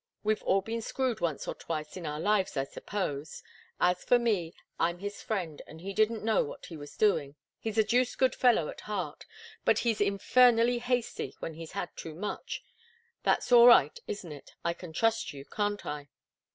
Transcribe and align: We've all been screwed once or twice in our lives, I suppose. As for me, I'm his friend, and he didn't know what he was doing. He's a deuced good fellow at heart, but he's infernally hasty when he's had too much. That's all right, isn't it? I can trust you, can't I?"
We've 0.23 0.41
all 0.41 0.61
been 0.61 0.81
screwed 0.81 1.19
once 1.21 1.47
or 1.47 1.53
twice 1.53 1.95
in 1.95 2.07
our 2.07 2.19
lives, 2.19 2.57
I 2.57 2.63
suppose. 2.63 3.43
As 3.79 4.03
for 4.03 4.17
me, 4.17 4.55
I'm 4.79 4.97
his 4.97 5.21
friend, 5.21 5.61
and 5.67 5.79
he 5.79 5.93
didn't 5.93 6.23
know 6.25 6.43
what 6.43 6.65
he 6.65 6.75
was 6.75 6.97
doing. 6.97 7.35
He's 7.59 7.77
a 7.77 7.83
deuced 7.83 8.17
good 8.17 8.33
fellow 8.33 8.67
at 8.67 8.81
heart, 8.81 9.27
but 9.63 9.77
he's 9.85 10.01
infernally 10.01 10.79
hasty 10.79 11.35
when 11.37 11.53
he's 11.53 11.73
had 11.73 11.95
too 11.95 12.15
much. 12.15 12.63
That's 13.21 13.51
all 13.51 13.67
right, 13.67 13.99
isn't 14.07 14.31
it? 14.31 14.55
I 14.65 14.73
can 14.73 14.91
trust 14.91 15.33
you, 15.33 15.45
can't 15.45 15.85
I?" 15.85 16.09